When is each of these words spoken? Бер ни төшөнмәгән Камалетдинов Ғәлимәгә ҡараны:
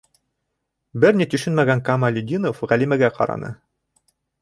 Бер 1.03 1.19
ни 1.19 1.27
төшөнмәгән 1.35 1.85
Камалетдинов 1.91 2.67
Ғәлимәгә 2.75 3.15
ҡараны: 3.23 3.57